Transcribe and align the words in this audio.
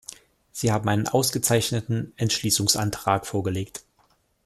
Sie 0.51 0.71
haben 0.71 0.89
einen 0.89 1.07
ausgezeichneten 1.07 2.11
Entschließungsantrag 2.17 3.27
vorgelegt. 3.27 3.83